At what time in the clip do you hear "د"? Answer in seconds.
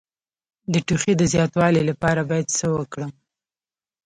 0.73-0.75, 1.17-1.23